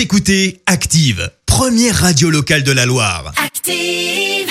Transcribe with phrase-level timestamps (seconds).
[0.00, 3.32] Vous écoutez Active, première radio locale de la Loire.
[3.44, 4.46] Active.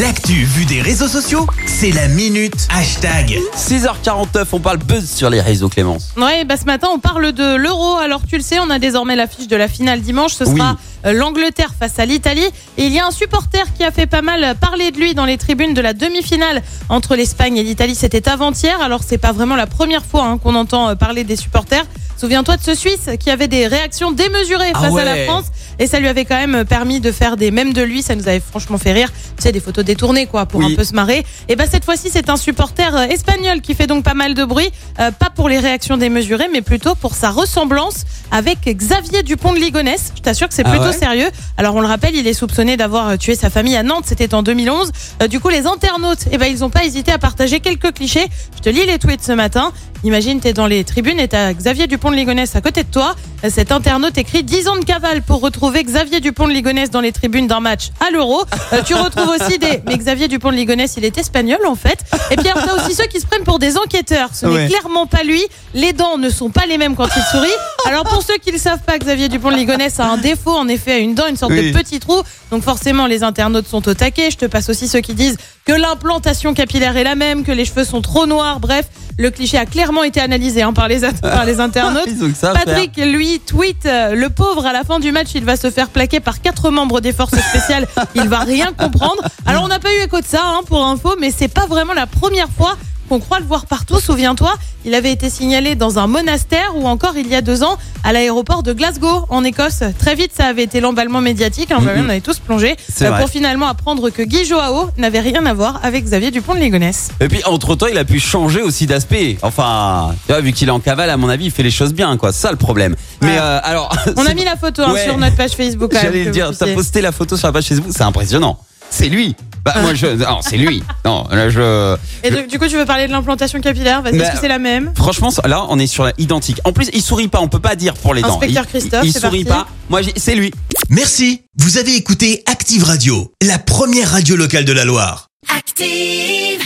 [0.00, 3.38] L'actu vue des réseaux sociaux, c'est la minute hashtag.
[3.54, 6.14] 6h49, on parle buzz sur les réseaux, Clémence.
[6.16, 7.96] Ouais, bah ce matin on parle de l'euro.
[7.96, 10.32] Alors tu le sais, on a désormais l'affiche de la finale dimanche.
[10.32, 10.56] Ce Oui.
[10.56, 12.48] sera euh, l'Angleterre face à l'Italie.
[12.78, 15.26] Et il y a un supporter qui a fait pas mal parler de lui dans
[15.26, 17.94] les tribunes de la demi-finale entre l'Espagne et l'Italie.
[17.94, 18.80] C'était avant-hier.
[18.80, 21.84] Alors c'est pas vraiment la première fois hein, qu'on entend euh, parler des supporters.
[22.16, 25.24] Souviens-toi de ce Suisse qui avait des réactions démesurées Ah face à la.
[25.24, 25.46] France.
[25.78, 28.02] Et ça lui avait quand même permis de faire des mèmes de lui.
[28.02, 29.10] Ça nous avait franchement fait rire.
[29.36, 30.72] Tu sais, des photos détournées, quoi, pour Oui.
[30.72, 31.24] un peu se marrer.
[31.48, 34.44] Et bah, cette fois-ci, c'est un supporter euh, espagnol qui fait donc pas mal de
[34.44, 34.70] bruit.
[35.00, 39.58] Euh, pas pour les réactions démesurées, mais plutôt pour sa ressemblance avec Xavier Dupont de
[39.58, 40.12] Ligonnès.
[40.16, 41.28] Je t'assure que c'est Ah plutôt ouais sérieux.
[41.56, 44.04] Alors, on le rappelle, il est soupçonné d'avoir euh, tué sa famille à Nantes.
[44.06, 44.92] C'était en 2011.
[45.22, 48.26] Euh, du coup, les internautes, eh ben, ils ont pas hésité à partager quelques clichés.
[48.56, 49.72] Je te lis les tweets ce matin.
[50.04, 53.14] Imagine, t'es dans les tribunes et t'as Xavier Dupont de Ligonnès à côté de toi.
[53.48, 57.10] Cet internaute écrit 10 ans de cavale pour retrouver Xavier Dupont de Ligonnès dans les
[57.12, 58.42] tribunes d'un match à l'Euro.
[58.74, 59.80] Euh, tu retrouves aussi des.
[59.86, 61.98] Mais Xavier Dupont de Ligonnès, il est espagnol en fait.
[62.30, 64.28] Et puis t'as aussi ceux qui se prennent pour des enquêteurs.
[64.34, 64.64] Ce Ouais.
[64.64, 65.42] n'est clairement pas lui.
[65.72, 67.48] Les dents ne sont pas les mêmes quand il sourit.
[67.86, 70.52] Alors pour ceux qui ne le savent pas, Xavier Dupont de Ligonnès a un défaut,
[70.54, 71.72] en effet, à une dent, une sorte Oui.
[71.72, 72.20] de petit trou.
[72.50, 74.30] Donc forcément, les internautes sont au taquet.
[74.30, 77.64] Je te passe aussi ceux qui disent que l'implantation capillaire est la même, que les
[77.64, 78.60] cheveux sont trop noirs.
[78.60, 78.86] Bref,
[79.18, 82.08] le cliché a clairement été analysé hein, par, les, par les internautes.
[82.40, 85.88] Patrick, lui, tweet euh, le pauvre à la fin du match, il va se faire
[85.88, 87.86] plaquer par quatre membres des forces spéciales.
[88.14, 89.22] il va rien comprendre.
[89.46, 91.92] Alors on n'a pas eu écho de ça hein, pour info, mais c'est pas vraiment
[91.94, 92.76] la première fois
[93.08, 94.00] qu'on croit le voir partout.
[94.00, 97.76] Souviens-toi, il avait été signalé dans un monastère ou encore il y a deux ans
[98.02, 99.82] à l'aéroport de Glasgow en Écosse.
[99.98, 101.70] Très vite, ça avait été l'emballement médiatique.
[101.70, 101.78] hein.
[101.96, 103.18] On avait tous plongé vrai.
[103.20, 107.10] pour finalement apprendre que Guy Joao n'avait rien à voir avec Xavier Dupont de Ligonnès.
[107.20, 109.38] Et puis, entre-temps, il a pu changer aussi d'aspect.
[109.42, 111.92] Enfin, tu vois, vu qu'il est en cavale, à mon avis, il fait les choses
[111.94, 112.32] bien, quoi.
[112.32, 112.94] C'est ça le problème.
[113.22, 113.94] Mais euh, alors.
[114.16, 115.04] On a mis la photo hein, Ouais.
[115.04, 115.92] sur notre page Facebook.
[115.92, 118.58] J'allais dire, t'as posté la photo sur la page Facebook, c'est impressionnant.
[118.90, 119.34] C'est lui.
[119.64, 120.06] Bah, moi, je.
[120.06, 120.82] Non, c'est lui.
[121.04, 121.96] Non, là, je.
[122.22, 124.48] Et donc, du coup, tu veux parler de l'implantation capillaire Vas-y, Bah, Est-ce que c'est
[124.48, 124.92] la même?
[124.96, 126.60] Franchement, là, on est sur la identique.
[126.64, 128.34] En plus, il sourit pas, on peut pas dire pour les dents.
[128.34, 129.64] Inspecteur Il- Christophe, Il, sourit parti.
[129.64, 129.68] pas.
[129.88, 130.52] Moi, j'ai- c'est lui.
[130.90, 131.42] Merci.
[131.58, 135.28] Vous avez écouté Active Radio, la première radio locale de la Loire.
[135.56, 136.63] Active.